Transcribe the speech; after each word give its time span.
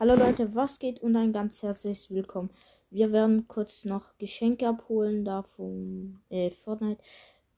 Hallo 0.00 0.14
Leute, 0.14 0.54
was 0.54 0.78
geht 0.78 1.02
und 1.02 1.14
ein 1.14 1.34
ganz 1.34 1.62
herzliches 1.62 2.08
Willkommen. 2.08 2.48
Wir 2.88 3.12
werden 3.12 3.46
kurz 3.48 3.84
noch 3.84 4.16
Geschenke 4.16 4.66
abholen 4.66 5.26
da 5.26 5.42
vom 5.42 6.22
äh, 6.30 6.50
Fortnite. 6.52 7.02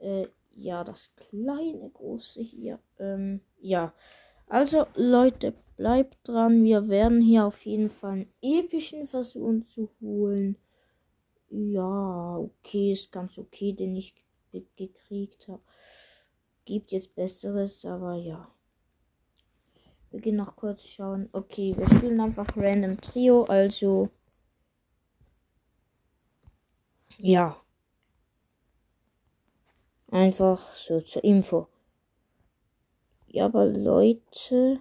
Äh, 0.01 0.27
ja, 0.57 0.83
das 0.83 1.09
kleine, 1.15 1.89
große 1.91 2.43
hier. 2.43 2.81
Ähm, 2.99 3.43
ja, 3.61 3.95
also 4.49 4.87
Leute, 4.97 5.55
bleibt 5.77 6.17
dran. 6.27 6.65
Wir 6.65 6.89
werden 6.89 7.21
hier 7.21 7.47
auf 7.47 7.65
jeden 7.65 7.91
Fall 7.91 8.11
einen 8.11 8.33
epischen 8.43 9.07
Versuch 9.07 9.63
zu 9.73 9.89
holen. 10.01 10.57
Ja, 11.49 12.39
okay, 12.39 12.91
ist 12.91 13.13
ganz 13.13 13.39
okay, 13.39 13.73
den 13.73 13.95
ich 13.95 14.17
gekriegt 14.75 15.47
habe. 15.47 15.63
Gibt 16.65 16.91
jetzt 16.91 17.15
Besseres, 17.15 17.85
aber 17.85 18.15
ja. 18.17 18.53
Wir 20.13 20.21
gehen 20.21 20.37
noch 20.37 20.57
kurz 20.57 20.87
schauen. 20.87 21.31
Okay, 21.33 21.75
wir 21.77 21.87
spielen 21.87 22.21
einfach 22.21 22.47
Random 22.55 23.01
Trio, 23.01 23.45
also. 23.45 24.11
Ja. 27.17 27.57
Einfach 30.11 30.77
so 30.77 31.01
zur 31.01 31.25
Info. 31.25 31.67
Ja, 33.27 33.47
aber 33.47 33.65
Leute. 33.65 34.81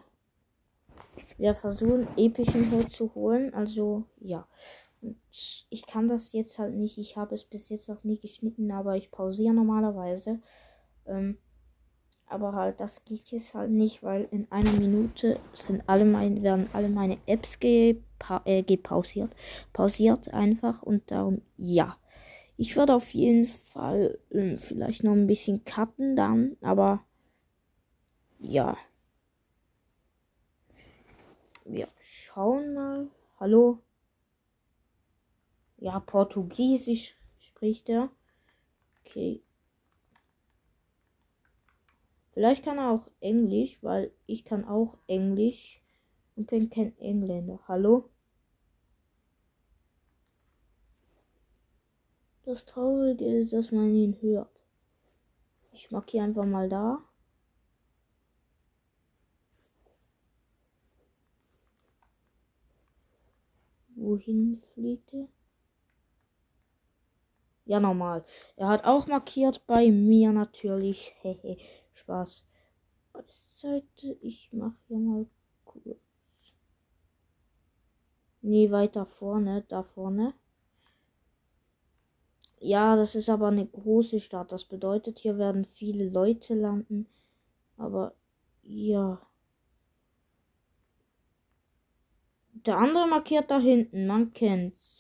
Wir 1.38 1.56
versuchen 1.56 2.08
epischen 2.18 2.70
Hut 2.70 2.92
zu 2.92 3.16
holen. 3.16 3.54
Also, 3.54 4.04
ja. 4.20 4.46
Ich 5.70 5.86
kann 5.88 6.10
das 6.10 6.34
jetzt 6.34 6.60
halt 6.60 6.76
nicht. 6.76 6.98
Ich 6.98 7.16
habe 7.16 7.36
es 7.36 7.46
bis 7.46 7.70
jetzt 7.70 7.88
noch 7.88 8.04
nie 8.04 8.20
geschnitten, 8.20 8.70
aber 8.72 8.98
ich 8.98 9.12
pausiere 9.12 9.54
normalerweise. 9.54 10.42
Ähm, 11.06 11.38
aber 12.32 12.54
halt, 12.54 12.80
das 12.80 13.04
geht 13.04 13.32
jetzt 13.32 13.54
halt 13.54 13.72
nicht, 13.72 14.04
weil 14.04 14.28
in 14.32 14.50
einer 14.52 14.72
Minute 14.72 15.40
sind 15.54 15.84
alle 15.88 16.06
meine, 16.06 16.42
werden 16.42 16.70
alle 16.74 16.90
meine 16.90 17.18
Apps 17.26 17.60
gepa 17.60 18.42
äh, 18.46 18.64
gepausiert. 18.64 19.36
Pausiert 19.74 20.34
einfach 20.34 20.82
und 20.82 21.12
darum, 21.12 21.42
ja. 21.58 21.98
Ich 22.58 22.76
werde 22.76 22.96
auf 22.96 23.10
jeden 23.14 23.48
Fall 23.74 24.20
äh, 24.30 24.56
vielleicht 24.58 25.04
noch 25.04 25.14
ein 25.14 25.28
bisschen 25.28 25.66
cutten 25.66 26.16
dann, 26.16 26.56
aber 26.62 27.04
ja. 28.40 28.78
Wir 31.66 31.88
schauen 32.02 32.74
mal. 32.74 33.08
Hallo? 33.40 33.80
Ja, 35.78 36.00
Portugiesisch 36.00 37.16
spricht 37.40 37.90
er. 37.90 38.10
Okay. 39.04 39.42
Vielleicht 42.34 42.64
kann 42.64 42.78
er 42.78 42.92
auch 42.92 43.10
Englisch, 43.20 43.78
weil 43.82 44.12
ich 44.26 44.46
kann 44.46 44.66
auch 44.66 44.98
Englisch 45.08 45.82
und 46.36 46.50
bin 46.50 46.70
kein 46.70 46.98
Engländer. 46.98 47.60
Hallo? 47.68 48.10
Das 52.44 52.66
Traurige 52.66 53.26
ist, 53.26 53.54
dass 53.54 53.72
man 53.72 53.94
ihn 53.94 54.18
hört. 54.22 54.50
Ich 55.74 55.92
markiere 55.92 56.24
einfach 56.24 56.46
mal 56.46 56.70
da. 56.70 57.04
Wohin 63.96 64.62
fliegt 64.74 65.14
er? 65.14 65.28
Ja, 67.66 67.80
normal. 67.80 68.26
Er 68.56 68.68
hat 68.70 68.86
auch 68.86 69.08
markiert 69.08 69.66
bei 69.68 69.92
mir 69.92 70.32
natürlich. 70.32 71.14
Spaß. 71.94 72.44
Seite, 73.62 74.18
ich 74.22 74.52
mache 74.54 74.76
hier 74.88 74.98
mal 74.98 75.28
kurz. 75.66 76.00
Nee, 78.42 78.72
weiter 78.72 79.06
vorne, 79.06 79.64
da 79.68 79.84
vorne. 79.84 80.34
Ja, 82.60 82.96
das 82.96 83.14
ist 83.14 83.30
aber 83.30 83.50
eine 83.50 83.68
große 83.68 84.20
Stadt. 84.20 84.52
Das 84.52 84.66
bedeutet, 84.66 85.20
hier 85.20 85.38
werden 85.38 85.66
viele 85.76 86.10
Leute 86.10 86.56
landen. 86.56 87.08
Aber 87.78 88.14
ja. 88.64 89.22
Der 92.66 92.78
andere 92.78 93.08
markiert 93.08 93.52
da 93.52 93.60
hinten, 93.60 94.08
man 94.08 94.34
kennt's. 94.34 94.91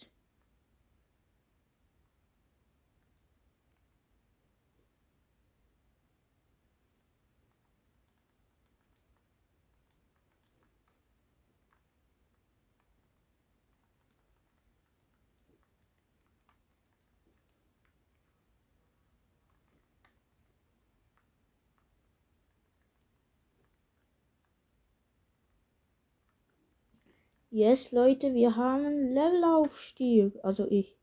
Yes, 27.54 27.92
Leute, 27.92 28.34
wir 28.34 28.56
haben 28.56 29.14
Levelaufstieg. 29.14 30.40
Also 30.42 30.72
ich. 30.72 30.96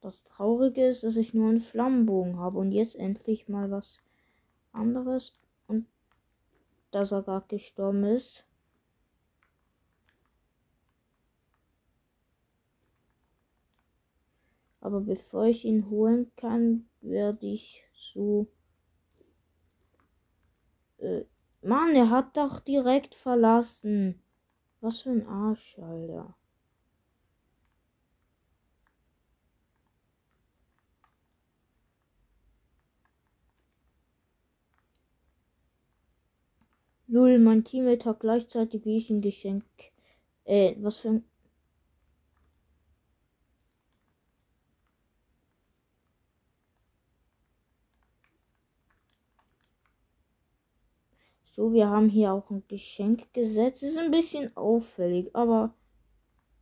Das 0.00 0.22
Traurige 0.22 0.86
ist, 0.86 1.02
dass 1.02 1.16
ich 1.16 1.34
nur 1.34 1.48
einen 1.48 1.58
Flammenbogen 1.60 2.38
habe 2.38 2.58
und 2.58 2.70
jetzt 2.70 2.94
endlich 2.94 3.48
mal 3.48 3.68
was 3.72 3.98
anderes 4.70 5.32
und 5.66 5.86
dass 6.92 7.10
er 7.10 7.24
gar 7.24 7.40
gestorben 7.48 8.04
ist. 8.04 8.44
Aber 14.80 15.00
bevor 15.00 15.46
ich 15.46 15.64
ihn 15.64 15.90
holen 15.90 16.30
kann, 16.36 16.88
werde 17.00 17.46
ich 17.46 17.82
so 18.14 18.46
äh, 20.98 21.24
Mann, 21.62 21.94
er 21.96 22.10
hat 22.10 22.36
doch 22.36 22.60
direkt 22.60 23.14
verlassen. 23.14 24.22
Was 24.80 25.02
für 25.02 25.10
ein 25.10 25.26
Arsch, 25.26 25.78
Alter. 25.78 26.36
Lul, 37.08 37.38
mein 37.38 37.64
Teammate 37.64 38.04
hat 38.04 38.20
gleichzeitig 38.20 38.84
wie 38.84 38.96
ich 38.96 39.10
ein 39.10 39.20
Geschenk. 39.20 39.64
Äh, 40.44 40.76
was 40.80 41.00
für 41.00 41.08
ein 41.08 41.24
So, 51.56 51.72
wir 51.72 51.88
haben 51.88 52.10
hier 52.10 52.34
auch 52.34 52.50
ein 52.50 52.64
Geschenk 52.68 53.32
gesetzt. 53.32 53.82
Ist 53.82 53.96
ein 53.96 54.10
bisschen 54.10 54.54
auffällig, 54.56 55.34
aber 55.34 55.74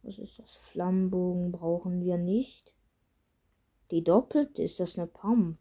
was 0.02 0.18
ist 0.18 0.38
das? 0.38 0.56
Flammenbogen 0.70 1.50
brauchen 1.50 2.00
wir 2.00 2.16
nicht. 2.16 2.72
Die 3.90 4.04
doppelte, 4.04 4.62
ist 4.62 4.78
das 4.78 4.96
eine 4.96 5.08
Pump? 5.08 5.58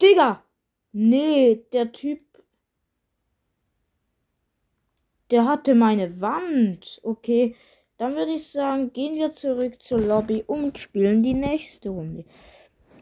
Digga! 0.00 0.42
Nee, 0.92 1.62
der 1.72 1.92
Typ. 1.92 2.20
Der 5.30 5.46
hatte 5.46 5.74
meine 5.74 6.20
Wand. 6.20 7.00
Okay, 7.02 7.54
dann 7.98 8.14
würde 8.14 8.32
ich 8.32 8.50
sagen, 8.50 8.92
gehen 8.92 9.16
wir 9.16 9.30
zurück 9.32 9.82
zur 9.82 10.00
Lobby 10.00 10.44
und 10.46 10.78
spielen 10.78 11.22
die 11.22 11.34
nächste 11.34 11.88
Runde. 11.88 12.24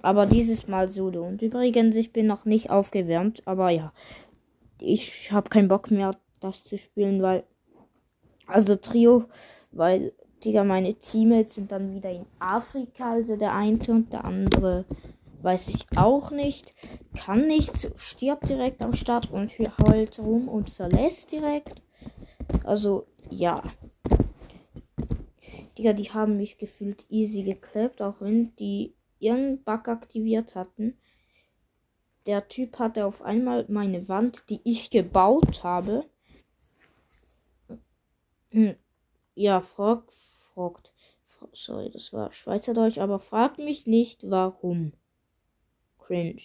Aber 0.02 0.26
dieses 0.26 0.68
Mal 0.68 0.88
solo. 0.88 1.24
Und 1.24 1.42
übrigens, 1.42 1.96
ich 1.96 2.12
bin 2.12 2.26
noch 2.26 2.44
nicht 2.44 2.70
aufgewärmt. 2.70 3.42
Aber 3.46 3.70
ja, 3.70 3.92
ich 4.80 5.32
habe 5.32 5.50
keinen 5.50 5.68
Bock 5.68 5.90
mehr, 5.90 6.16
das 6.40 6.62
zu 6.64 6.78
spielen, 6.78 7.22
weil. 7.22 7.44
Also 8.46 8.76
Trio, 8.76 9.24
weil, 9.72 10.12
Digga, 10.44 10.64
meine 10.64 10.94
Teammates 10.94 11.54
sind 11.54 11.72
dann 11.72 11.94
wieder 11.94 12.10
in 12.10 12.26
Afrika. 12.38 13.12
Also 13.12 13.36
der 13.36 13.54
eine 13.54 13.78
und 13.88 14.12
der 14.12 14.24
andere 14.24 14.84
weiß 15.44 15.68
ich 15.68 15.86
auch 15.96 16.30
nicht. 16.30 16.74
Kann 17.14 17.46
nichts, 17.46 17.86
stirbt 17.96 18.48
direkt 18.48 18.82
am 18.82 18.94
Start 18.94 19.30
und 19.30 19.52
heult 19.88 20.18
rum 20.18 20.48
und 20.48 20.70
verlässt 20.70 21.30
direkt. 21.32 21.82
Also, 22.64 23.06
ja. 23.30 23.62
Digga, 25.76 25.92
die 25.92 26.10
haben 26.10 26.36
mich 26.36 26.56
gefühlt 26.58 27.04
easy 27.10 27.42
geklappt, 27.42 28.00
auch 28.00 28.20
wenn 28.20 28.56
die 28.56 28.94
irgendeinen 29.18 29.62
Bug 29.62 29.88
aktiviert 29.88 30.54
hatten. 30.54 30.96
Der 32.26 32.48
Typ 32.48 32.78
hatte 32.78 33.04
auf 33.04 33.20
einmal 33.22 33.66
meine 33.68 34.08
Wand, 34.08 34.44
die 34.48 34.60
ich 34.64 34.90
gebaut 34.90 35.62
habe. 35.62 36.06
Hm. 38.50 38.76
Ja, 39.34 39.60
fragt, 39.60 40.14
fragt. 40.54 40.92
Sorry, 41.52 41.90
das 41.90 42.12
war 42.12 42.32
Schweizerdeutsch, 42.32 42.98
aber 42.98 43.18
fragt 43.18 43.58
mich 43.58 43.86
nicht, 43.86 44.30
warum. 44.30 44.92
Cringe. 46.06 46.40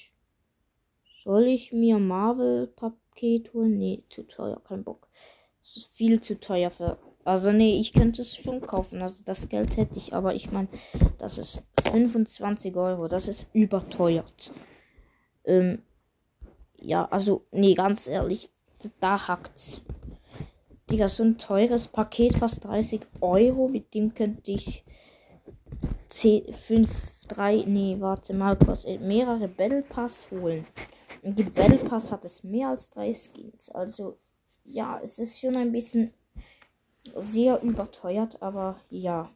Soll 1.24 1.48
ich 1.48 1.74
mir 1.74 2.00
Marvel-Paket 2.00 3.54
holen? 3.54 3.78
Nee, 3.78 4.04
zu 4.10 4.24
teuer, 4.24 4.62
kein 4.68 4.84
Bock. 4.84 5.08
Das 5.62 5.78
ist 5.78 5.96
viel 5.96 6.22
zu 6.22 6.40
teuer 6.40 6.72
für. 6.72 6.98
Also, 7.26 7.52
nee, 7.52 7.80
ich 7.80 7.92
könnte 7.92 8.22
es 8.22 8.36
schon 8.36 8.62
kaufen. 8.62 9.02
Also, 9.02 9.22
das 9.26 9.50
Geld 9.50 9.76
hätte 9.78 9.98
ich, 9.98 10.14
aber 10.14 10.34
ich 10.34 10.52
meine, 10.52 10.70
das 11.18 11.38
ist 11.38 11.64
25 11.92 12.76
Euro. 12.76 13.08
Das 13.08 13.28
ist 13.28 13.48
überteuert. 13.54 14.52
Ähm, 15.44 15.84
ja, 16.78 17.06
also, 17.06 17.46
nee, 17.52 17.76
ganz 17.76 18.08
ehrlich, 18.08 18.50
da 19.00 19.28
hackt's. 19.28 19.82
Digga, 20.90 21.08
so 21.08 21.24
ein 21.24 21.38
teures 21.38 21.88
Paket, 21.88 22.38
fast 22.38 22.64
30 22.64 23.02
Euro. 23.22 23.68
Mit 23.68 23.94
dem 23.94 24.14
könnte 24.16 24.52
ich 24.52 24.84
10, 26.08 26.52
5, 26.54 26.90
3, 27.30 27.64
nee, 27.66 27.98
warte 28.00 28.34
mal 28.34 28.58
kurz, 28.58 28.86
äh, 28.86 28.98
mehrere 28.98 29.48
Battle 29.48 29.84
Pass 29.84 30.28
holen. 30.32 30.66
Die 31.24 31.44
Battle 31.44 31.78
Pass 31.78 32.12
hat 32.12 32.26
es 32.26 32.44
mehr 32.44 32.70
als 32.70 32.90
drei 32.90 33.14
Skins. 33.14 33.70
Also, 33.70 34.18
ja, 34.66 35.00
es 35.04 35.20
ist 35.20 35.40
schon 35.40 35.56
ein 35.56 35.72
bisschen 35.72 36.14
sehr 37.16 37.62
überteuert, 37.62 38.42
aber 38.42 38.80
ja. 38.90 39.30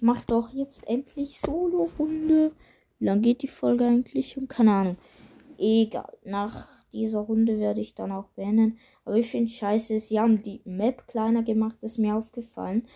Mach 0.00 0.24
doch 0.24 0.50
jetzt 0.52 0.86
endlich 0.86 1.40
Solo-Runde. 1.40 2.52
Wie 2.98 3.04
lange 3.04 3.22
geht 3.22 3.42
die 3.42 3.48
Folge 3.48 3.84
eigentlich? 3.84 4.36
Und 4.36 4.48
keine 4.48 4.72
Ahnung. 4.72 4.96
Egal. 5.58 6.12
Nach 6.24 6.68
dieser 6.92 7.20
Runde 7.20 7.58
werde 7.58 7.80
ich 7.80 7.94
dann 7.94 8.12
auch 8.12 8.28
beenden. 8.30 8.78
Aber 9.04 9.16
ich 9.16 9.30
finde 9.30 9.48
scheiße, 9.48 10.00
sie 10.00 10.18
haben 10.18 10.42
die 10.42 10.60
Map 10.64 11.06
kleiner 11.06 11.42
gemacht, 11.42 11.78
ist 11.82 11.98
mir 11.98 12.16
aufgefallen. 12.16 12.86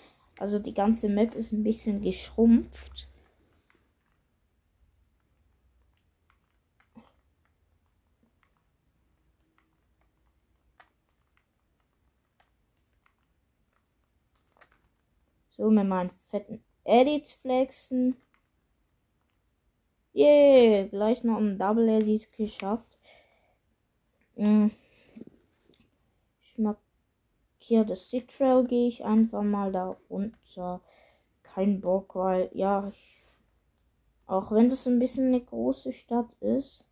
Also 0.40 0.58
die 0.58 0.72
ganze 0.72 1.10
Map 1.10 1.34
ist 1.34 1.52
ein 1.52 1.62
bisschen 1.62 2.00
geschrumpft. 2.00 3.06
So, 15.50 15.70
mit 15.70 15.86
meinen 15.86 16.10
fetten 16.30 16.64
Edits 16.84 17.34
flexen. 17.34 18.16
Yeah, 20.14 20.86
gleich 20.86 21.22
noch 21.22 21.36
ein 21.36 21.58
Double 21.58 21.86
Edit 21.86 22.32
geschafft. 22.32 22.98
Hm. 24.36 24.70
Ich 26.40 26.56
markiere 27.70 27.86
das 27.86 28.08
Citrel, 28.08 28.66
gehe 28.66 28.88
ich 28.88 29.04
einfach 29.04 29.42
mal 29.44 29.70
da 29.70 29.96
runter. 30.08 30.80
Kein 31.44 31.80
Bock, 31.80 32.16
weil, 32.16 32.50
ja, 32.52 32.88
ich, 32.88 33.22
auch 34.26 34.50
wenn 34.50 34.70
das 34.70 34.88
ein 34.88 34.98
bisschen 34.98 35.28
eine 35.28 35.40
große 35.40 35.92
Stadt 35.92 36.32
ist. 36.40 36.84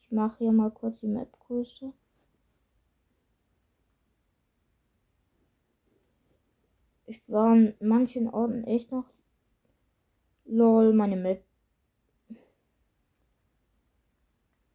Ich 0.00 0.12
mache 0.12 0.38
hier 0.38 0.52
mal 0.52 0.70
kurz 0.70 1.00
die 1.00 1.08
Map 1.08 1.28
größer. 1.40 1.92
Ich 7.06 7.28
war 7.28 7.50
an 7.52 7.74
manchen 7.80 8.28
Orten 8.32 8.64
echt 8.64 8.92
noch. 8.92 9.06
Lol, 10.44 10.92
meine 10.92 11.16
Map. 11.16 11.44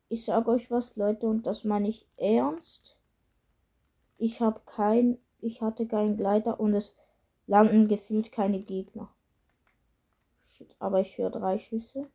Ich 0.09 0.25
sag 0.25 0.47
euch 0.47 0.69
was, 0.69 0.97
Leute, 0.97 1.27
und 1.27 1.45
das 1.45 1.63
meine 1.63 1.87
ich 1.87 2.05
ernst. 2.17 2.98
Ich 4.19 4.41
habe 4.41 4.61
kein, 4.65 5.17
ich 5.39 5.61
hatte 5.61 5.87
keinen 5.87 6.17
Gleiter 6.17 6.59
und 6.59 6.73
es 6.75 6.93
landen 7.47 7.87
gefühlt 7.87 8.33
keine 8.33 8.61
Gegner. 8.61 9.09
Shit, 10.45 10.75
aber 10.77 10.99
ich 10.99 11.17
höre 11.17 11.29
drei 11.29 11.57
Schüsse. 11.57 12.09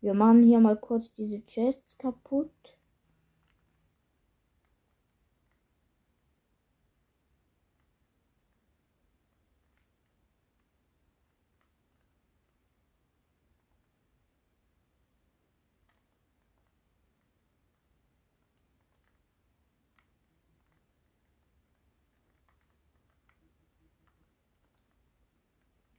Wir 0.00 0.14
machen 0.14 0.42
hier 0.44 0.60
mal 0.60 0.76
kurz 0.76 1.12
diese 1.12 1.44
Chests 1.44 1.98
kaputt. 1.98 2.50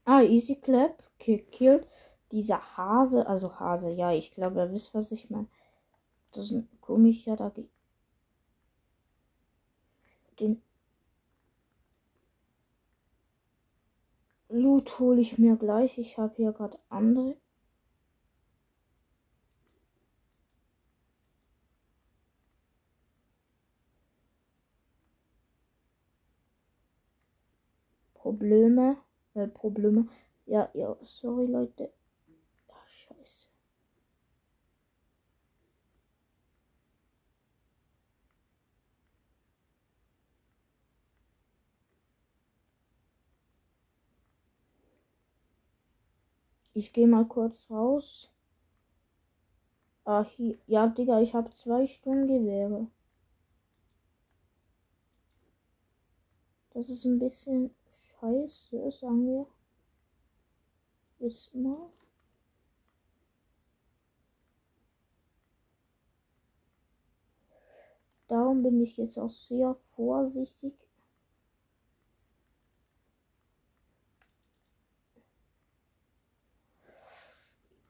Ah, 0.05 0.21
Easy 0.21 0.55
Clap, 0.55 1.01
Kill 1.19 1.87
dieser 2.31 2.77
Hase, 2.77 3.27
also 3.27 3.59
Hase, 3.59 3.91
ja, 3.91 4.11
ich 4.11 4.31
glaube, 4.33 4.59
ihr 4.61 4.71
wisst, 4.71 4.93
was 4.93 5.11
ich 5.11 5.29
meine. 5.29 5.47
Das 6.33 6.45
ist 6.45 6.51
ein 6.51 6.69
komischer 6.81 7.35
da. 7.35 7.51
Den 10.39 10.61
Loot 14.49 14.99
hole 14.99 15.21
ich 15.21 15.37
mir 15.37 15.55
gleich. 15.57 15.97
Ich 15.97 16.17
habe 16.17 16.35
hier 16.35 16.51
gerade 16.53 16.77
andere. 16.89 17.35
Probleme, 28.13 28.97
äh, 29.35 29.47
Probleme. 29.47 30.07
Ja, 30.45 30.69
ja, 30.73 30.95
sorry 31.03 31.45
Leute. 31.47 31.91
Ich 46.75 46.91
gehe 46.93 47.07
mal 47.07 47.25
kurz 47.25 47.69
raus. 47.71 48.29
Ah, 50.05 50.23
hier. 50.23 50.57
Ja, 50.67 50.87
Digga, 50.87 51.19
ich 51.21 51.33
habe 51.33 51.49
zwei 51.51 51.85
Sturmgewehre. 51.87 52.87
Das 56.73 56.89
ist 56.89 57.05
ein 57.05 57.19
bisschen 57.19 57.71
scheiße, 58.23 58.91
sagen 58.91 59.27
wir. 59.27 59.47
Ist 61.19 61.53
mal. 61.53 61.89
Darum 68.27 68.63
bin 68.63 68.81
ich 68.81 68.97
jetzt 68.97 69.17
auch 69.19 69.29
sehr 69.29 69.75
vorsichtig 69.95 70.73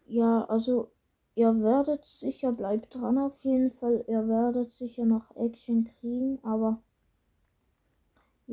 Ja, 0.05 0.45
also 0.45 0.91
ihr 1.33 1.59
werdet 1.63 2.05
sicher, 2.05 2.51
bleibt 2.51 2.93
dran 2.93 3.17
auf 3.17 3.39
jeden 3.43 3.71
Fall. 3.71 4.05
Ihr 4.07 4.27
werdet 4.27 4.71
sicher 4.73 5.05
noch 5.05 5.35
Action 5.35 5.85
kriegen, 5.85 6.39
aber 6.43 6.83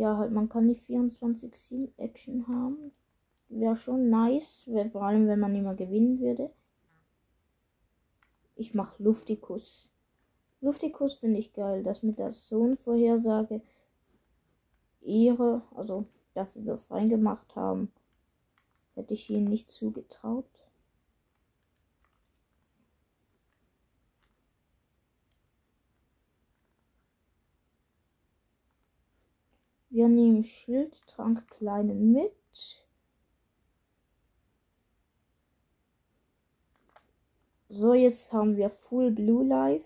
ja, 0.01 0.17
halt, 0.17 0.33
man 0.33 0.49
kann 0.49 0.67
nicht 0.67 0.83
24-7 0.89 1.91
Action 1.99 2.49
haben. 2.49 2.91
Wäre 3.51 3.77
schon 3.77 4.09
nice, 4.09 4.67
vor 4.93 5.03
allem 5.03 5.29
wenn 5.29 5.39
man 5.41 5.55
immer 5.55 5.75
gewinnen 5.75 6.21
würde. 6.21 6.51
Ich 8.57 8.73
mach 8.73 8.99
Luftikus. 8.99 9.91
Luftikus 10.63 11.17
finde 11.17 11.39
ich 11.39 11.53
geil, 11.53 11.83
das 11.83 12.03
mit 12.03 12.19
der 12.19 12.33
Hätte 18.95 19.13
ich 19.13 19.29
ihnen 19.29 19.49
nicht 19.49 19.71
zugetraut. 19.71 20.60
Wir 29.91 30.09
nehmen 30.09 30.45
Schildtrank 30.45 31.49
kleinen 31.49 32.13
mit. 32.13 32.33
So, 37.69 37.95
jetzt 37.95 38.33
haben 38.33 38.57
wir 38.57 38.71
Full 38.71 39.11
Blue 39.11 39.45
Life. 39.45 39.85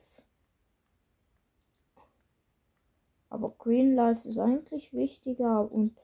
Aber 3.30 3.50
Green 3.58 3.94
Life 3.94 4.28
ist 4.28 4.38
eigentlich 4.38 4.92
wichtiger 4.92 5.70
und 5.72 5.98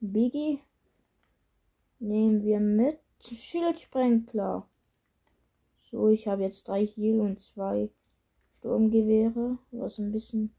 Biggie 0.00 0.62
nehmen 1.98 2.42
wir 2.44 2.60
mit. 2.60 3.00
Schildsprenkler. 3.20 4.66
So, 5.90 6.08
ich 6.08 6.28
habe 6.28 6.42
jetzt 6.42 6.68
drei 6.68 6.86
Heal 6.86 7.20
und 7.20 7.42
zwei 7.42 7.90
Sturmgewehre, 8.58 9.58
was 9.72 9.98
ein 9.98 10.12
bisschen 10.12 10.54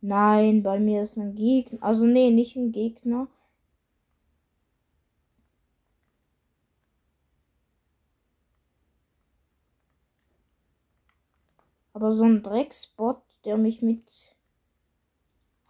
Nein, 0.00 0.62
bei 0.62 0.78
mir 0.80 1.02
ist 1.02 1.18
ein 1.18 1.34
Gegner. 1.34 1.82
Also 1.82 2.06
nee, 2.06 2.30
nicht 2.30 2.56
ein 2.56 2.72
Gegner. 2.72 3.28
Aber 11.96 12.12
so 12.14 12.24
ein 12.24 12.42
Drecksbot, 12.42 13.22
der 13.46 13.56
mich 13.56 13.80
mit 13.80 14.04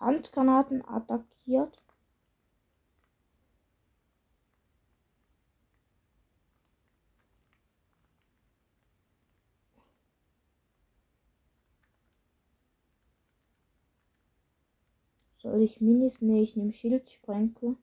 Handgranaten 0.00 0.82
attackiert. 0.84 1.80
Soll 15.38 15.62
ich 15.62 15.80
Minis? 15.80 16.20
Nee, 16.20 16.42
ich 16.42 16.56
nehme 16.56 16.72
Schildsprenkel. 16.72 17.76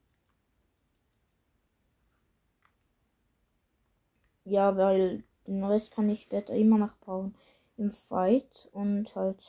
Ja, 4.46 4.78
weil 4.78 5.24
den 5.48 5.64
Rest 5.66 5.92
kann 5.92 6.10
ich 6.10 6.22
später 6.22 6.54
immer 6.54 6.78
noch 6.78 6.96
bauen. 6.98 7.36
Im 7.78 7.92
Fight 7.92 8.70
und 8.72 9.16
halt. 9.16 9.44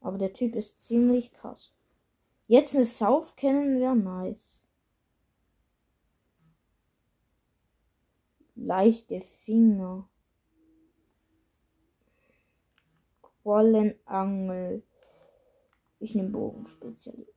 Aber 0.00 0.18
der 0.18 0.32
Typ 0.32 0.54
ist 0.54 0.82
ziemlich 0.82 1.32
krass. 1.32 1.72
Jetzt 2.48 2.74
eine 2.74 2.84
South 2.84 3.34
kennen 3.36 3.80
wäre 3.80 3.96
nice. 3.96 4.64
Leichte 8.54 9.20
Finger. 9.44 10.08
Quallenangel. 13.42 14.82
Ich 15.98 16.14
nehme 16.14 16.30
Bogenspezialist. 16.30 17.35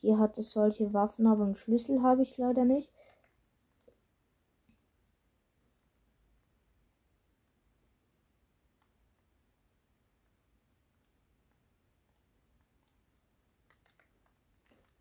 Hier 0.00 0.18
hat 0.18 0.38
es 0.38 0.52
solche 0.52 0.92
Waffen, 0.92 1.26
aber 1.26 1.44
einen 1.44 1.54
Schlüssel 1.54 2.02
habe 2.02 2.22
ich 2.22 2.36
leider 2.36 2.64
nicht. 2.64 2.90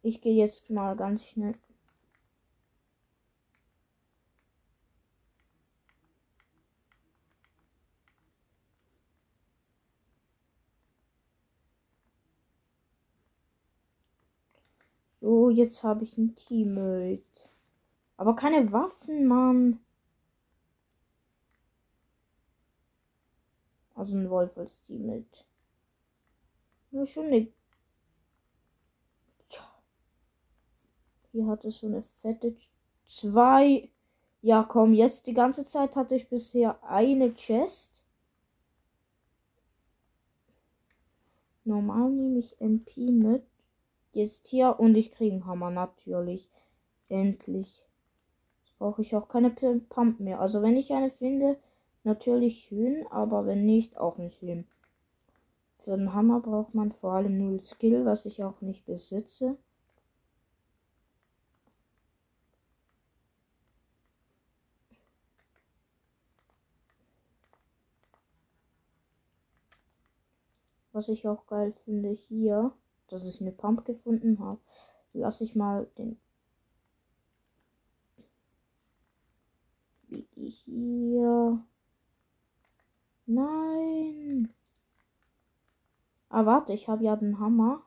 Ich 0.01 0.21
gehe 0.21 0.33
jetzt 0.33 0.69
mal 0.69 0.95
ganz 0.95 1.25
schnell. 1.25 1.55
So, 15.21 15.49
jetzt 15.49 15.83
habe 15.83 16.03
ich 16.03 16.17
ein 16.17 16.35
Teammate. 16.35 17.23
Aber 18.17 18.35
keine 18.35 18.71
Waffen, 18.71 19.27
Mann. 19.27 19.79
Also 23.95 24.15
ein 24.15 24.29
Wolf 24.29 24.57
als 24.57 24.79
Teammate. 24.85 25.45
Nur 26.91 27.05
schon 27.05 27.25
eine 27.25 27.47
Hier 31.37 31.45
hat 31.45 31.65
es 31.65 31.77
so 31.77 31.85
eine 31.85 32.03
fette 32.23 32.55
zwei. 33.05 33.89
Ja, 34.41 34.63
komm, 34.63 34.95
jetzt 34.95 35.27
die 35.27 35.35
ganze 35.35 35.65
Zeit 35.65 35.95
hatte 35.95 36.15
ich 36.15 36.29
bisher 36.29 36.83
eine 36.83 37.31
Chest. 37.35 37.91
Normal 41.63 42.09
nehme 42.09 42.39
ich 42.39 42.59
MP 42.59 43.11
mit. 43.11 43.43
Jetzt 44.17 44.47
hier 44.47 44.79
und 44.79 44.95
ich 44.95 45.11
kriege 45.11 45.33
einen 45.33 45.45
Hammer 45.45 45.69
natürlich. 45.69 46.49
Endlich. 47.07 47.83
Jetzt 48.63 48.79
brauche 48.79 49.03
ich 49.03 49.15
auch 49.15 49.27
keine 49.27 49.51
Pump 49.51 50.19
mehr. 50.19 50.41
Also 50.41 50.63
wenn 50.63 50.75
ich 50.75 50.91
eine 50.91 51.11
finde, 51.11 51.59
natürlich 52.03 52.63
schön, 52.63 53.05
aber 53.11 53.45
wenn 53.45 53.67
nicht, 53.67 53.99
auch 53.99 54.17
nicht 54.17 54.39
schlimm. 54.39 54.65
Für 55.83 55.95
den 55.95 56.15
Hammer 56.15 56.39
braucht 56.39 56.73
man 56.73 56.89
vor 56.89 57.13
allem 57.13 57.37
null 57.37 57.63
Skill, 57.63 58.05
was 58.05 58.25
ich 58.25 58.43
auch 58.43 58.59
nicht 58.61 58.87
besitze. 58.87 59.55
Was 70.91 71.07
ich 71.07 71.27
auch 71.27 71.45
geil 71.45 71.75
finde 71.85 72.09
hier, 72.09 72.73
dass 73.07 73.25
ich 73.25 73.41
eine 73.41 73.51
Pump 73.51 73.85
gefunden 73.85 74.39
habe. 74.39 74.59
Lass 75.13 75.41
ich 75.41 75.55
mal 75.55 75.87
den 75.97 76.17
wie 80.09 80.49
hier. 80.49 81.63
Nein. 83.25 84.53
Ah, 86.29 86.45
warte, 86.45 86.73
ich 86.73 86.87
habe 86.87 87.03
ja 87.03 87.15
den 87.15 87.39
Hammer. 87.39 87.86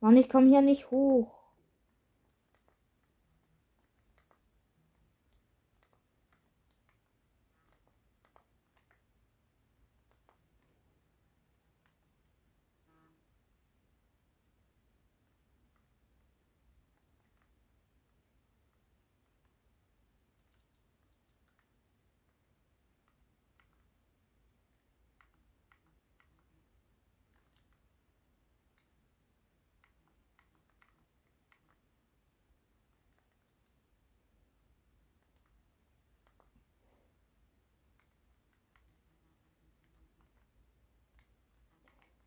Mann, 0.00 0.16
ich 0.16 0.28
komme 0.30 0.48
hier 0.48 0.62
nicht 0.62 0.90
hoch. 0.90 1.39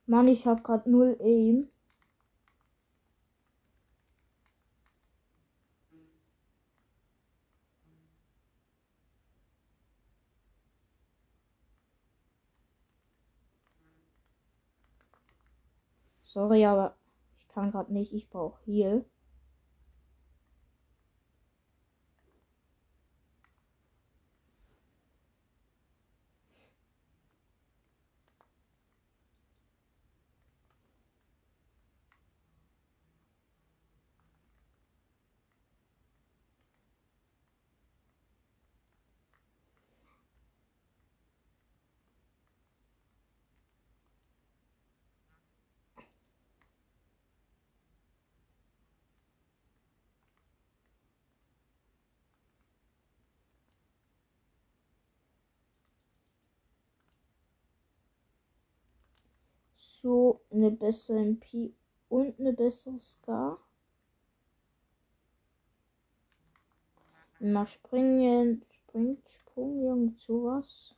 Mann, 0.05 0.29
ich 0.29 0.45
hab 0.45 0.63
grad 0.63 0.87
null 0.87 1.17
Aim. 1.19 1.67
Sorry, 16.23 16.65
aber 16.65 16.95
ich 17.37 17.47
kann 17.47 17.71
gerade 17.71 17.93
nicht. 17.93 18.13
Ich 18.13 18.29
brauche 18.29 18.59
Heal. 18.65 19.05
So 60.03 60.41
eine 60.51 60.69
bessere 60.69 61.17
MP 61.19 61.73
und 62.09 62.37
eine 62.37 62.51
bessere 62.51 62.99
Scar. 62.99 63.57
Mal 67.39 67.65
springen, 67.65 68.63
springt, 68.69 69.27
Sprung, 69.29 69.81
irgend 69.81 70.19
sowas. 70.19 70.93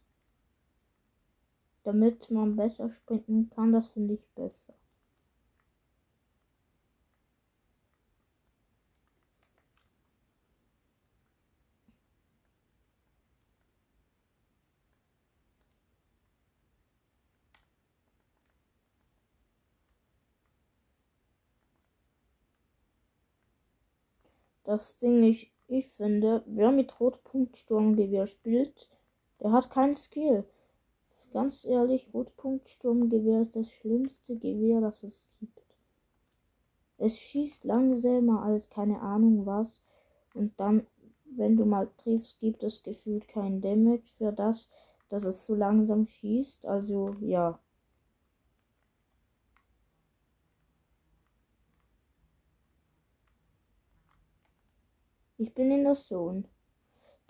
Damit 1.84 2.30
man 2.32 2.56
besser 2.56 2.90
sprinten 2.90 3.50
kann, 3.52 3.72
das 3.72 3.88
finde 3.88 4.16
ich 4.16 4.28
besser. 4.34 4.74
Das 24.66 24.98
Ding, 24.98 25.24
ich, 25.24 25.54
ich 25.68 25.92
finde, 25.92 26.44
wer 26.48 26.72
mit 26.72 27.00
Rotpunktsturmgewehr 27.00 28.26
spielt, 28.26 28.90
der 29.40 29.52
hat 29.52 29.70
keinen 29.70 29.96
Skill. 29.96 30.44
Ganz 31.32 31.66
ehrlich, 31.66 32.10
Rotpunktsturmgewehr 32.14 33.42
ist 33.42 33.56
das 33.56 33.70
schlimmste 33.72 34.36
Gewehr, 34.38 34.82
das 34.82 35.04
es 35.04 35.28
gibt. 35.40 35.62
Es 36.98 37.18
schießt 37.20 37.64
langsamer 37.64 38.42
als 38.42 38.70
keine 38.70 39.02
Ahnung 39.02 39.46
was. 39.46 39.84
Und 40.34 40.60
dann, 40.60 40.88
wenn 41.26 41.58
du 41.58 41.66
mal 41.66 41.90
triffst, 41.98 42.40
gibt 42.40 42.64
es 42.64 42.82
gefühlt 42.82 43.28
kein 43.28 43.62
Damage 43.62 44.12
für 44.18 44.32
das, 44.32 44.70
dass 45.10 45.26
es 45.26 45.46
so 45.46 45.54
langsam 45.54 46.08
schießt. 46.08 46.66
Also 46.66 47.16
ja. 47.20 47.60
Ich 55.38 55.54
bin 55.54 55.72
in 55.72 55.86
der 55.86 55.94
Zone. 55.96 56.44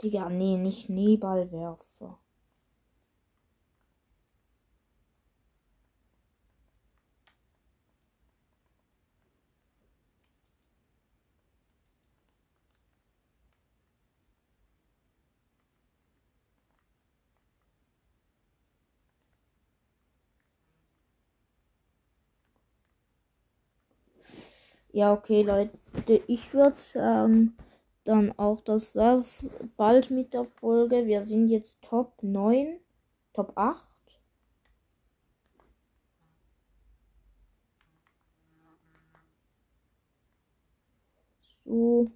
Digga, 0.02 0.30
nee, 0.30 0.58
nicht 0.58 0.88
Schneeballwerfer. 0.88 2.20
Ja, 24.92 25.14
okay, 25.14 25.44
Leute, 25.44 25.78
ich 26.28 26.54
würde 26.54 26.78
sagen, 26.78 27.56
dann 28.06 28.32
auch 28.38 28.62
das 28.62 28.94
das 28.94 29.50
bald 29.78 30.12
mit 30.12 30.34
der 30.34 30.46
Folge. 30.46 31.08
Wir 31.08 31.26
sind 31.26 31.50
jetzt 31.50 31.82
Top 31.82 32.22
9, 32.22 32.80
Top 33.34 33.54
8. 33.56 33.90
So. 41.66 42.08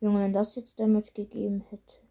Junge, 0.00 0.20
wenn 0.20 0.32
das 0.32 0.54
jetzt 0.56 0.80
Damage 0.80 1.12
gegeben 1.12 1.60
hätte. 1.70 2.09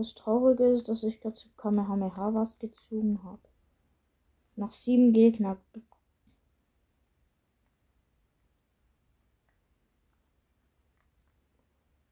Das 0.00 0.14
Traurige 0.14 0.64
ist, 0.64 0.88
dass 0.88 1.02
ich 1.02 1.20
gerade 1.20 1.34
zu 1.34 1.50
Kamehameha 1.58 2.32
was 2.32 2.58
gezogen 2.58 3.22
habe. 3.22 3.42
Noch 4.56 4.72
sieben 4.72 5.12
Gegner. 5.12 5.58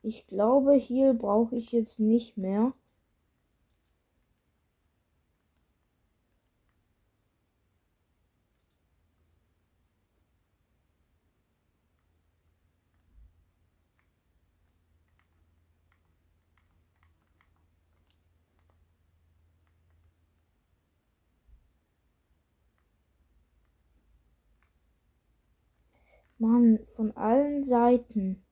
Ich 0.02 0.26
glaube, 0.26 0.74
hier 0.74 1.14
brauche 1.14 1.56
ich 1.56 1.72
jetzt 1.72 1.98
nicht 1.98 2.36
mehr. 2.36 2.74
Mann, 26.38 26.78
von 26.94 27.16
allen 27.16 27.64
Seiten. 27.64 28.44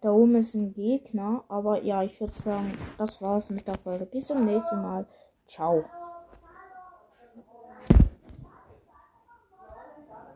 Da 0.00 0.10
oben 0.12 0.36
ist 0.36 0.54
ein 0.54 0.72
Gegner, 0.72 1.44
aber 1.48 1.82
ja, 1.82 2.02
ich 2.02 2.18
würde 2.20 2.32
sagen, 2.32 2.72
das 2.96 3.20
war's 3.20 3.50
mit 3.50 3.68
der 3.68 3.76
Folge. 3.76 4.06
Bis 4.06 4.28
zum 4.28 4.46
nächsten 4.46 4.80
Mal. 4.80 5.06
Ciao. 5.46 5.84